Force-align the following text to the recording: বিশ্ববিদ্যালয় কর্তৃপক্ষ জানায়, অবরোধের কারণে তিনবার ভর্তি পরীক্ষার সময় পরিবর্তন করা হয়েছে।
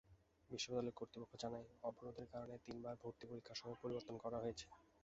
বিশ্ববিদ্যালয় 0.49 0.97
কর্তৃপক্ষ 0.99 1.33
জানায়, 1.43 1.67
অবরোধের 1.83 2.27
কারণে 2.33 2.55
তিনবার 2.65 2.95
ভর্তি 3.01 3.23
পরীক্ষার 3.29 3.59
সময় 3.61 3.79
পরিবর্তন 3.81 4.15
করা 4.23 4.37
হয়েছে। 4.43 4.65